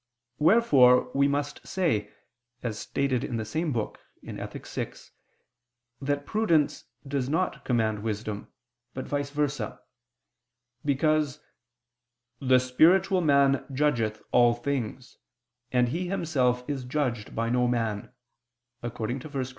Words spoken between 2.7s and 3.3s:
stated